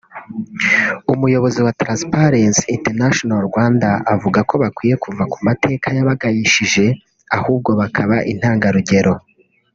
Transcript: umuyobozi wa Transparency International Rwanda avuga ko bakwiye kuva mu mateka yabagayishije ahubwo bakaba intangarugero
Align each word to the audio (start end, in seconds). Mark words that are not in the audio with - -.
umuyobozi 1.13 1.59
wa 1.65 1.73
Transparency 1.81 2.67
International 2.77 3.41
Rwanda 3.49 3.89
avuga 4.13 4.39
ko 4.49 4.53
bakwiye 4.63 4.95
kuva 5.03 5.23
mu 5.31 5.37
mateka 5.47 5.87
yabagayishije 5.97 6.85
ahubwo 7.37 7.69
bakaba 7.79 8.15
intangarugero 8.33 9.13